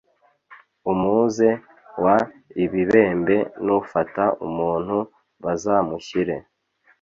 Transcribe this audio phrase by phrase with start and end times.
[0.91, 1.49] umuze
[2.03, 2.05] w
[2.63, 4.97] ibibembe nufata umuntu
[5.43, 6.35] bazamushyire